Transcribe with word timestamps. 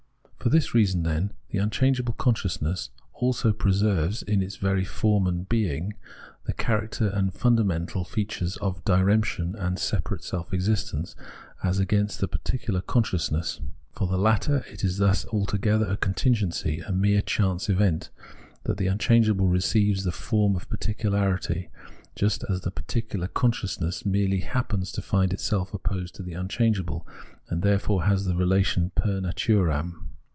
For 0.37 0.49
this 0.49 0.73
reason, 0.73 1.03
then, 1.03 1.33
the 1.51 1.59
unchangeable 1.59 2.13
consciousness 2.15 2.89
also 3.13 3.53
preserves, 3.53 4.23
in 4.23 4.41
its 4.41 4.55
very 4.57 4.83
form 4.83 5.27
and 5.27 5.47
bearing, 5.47 5.93
the 6.45 6.51
character 6.53 7.09
and 7.09 7.31
fundamental 7.31 8.03
features 8.03 8.57
of 8.57 8.83
diremption 8.83 9.53
and 9.55 9.77
separate 9.77 10.23
self 10.23 10.51
existence, 10.51 11.15
as 11.63 11.77
against 11.77 12.19
the 12.19 12.27
particular 12.27 12.81
consciousness. 12.81 13.59
For 13.91 14.07
the 14.07 14.17
latter 14.17 14.65
it 14.71 14.83
is 14.83 14.97
thus 14.97 15.27
altogether 15.27 15.85
a 15.85 15.95
contingency, 15.95 16.79
a 16.79 16.91
mere 16.91 17.21
chance 17.21 17.69
event, 17.69 18.09
that 18.63 18.77
the 18.77 18.87
unchangeable 18.87 19.47
receives 19.47 20.03
the 20.05 20.11
form 20.11 20.55
of 20.55 20.67
particularity; 20.69 21.69
just 22.15 22.43
as 22.49 22.61
the 22.61 22.71
particular 22.71 23.27
consciousness 23.27 24.07
merely 24.07 24.39
happens 24.39 24.91
to 24.93 25.03
find 25.03 25.33
itself 25.33 25.71
opposed 25.71 26.15
to 26.15 26.23
the 26.23 26.33
unchange 26.33 26.79
able, 26.79 27.07
and 27.47 27.61
therefore 27.61 28.05
has 28.05 28.25
this 28.25 28.33
relation 28.35 28.91
fer 28.97 29.21
naturam. 29.21 30.07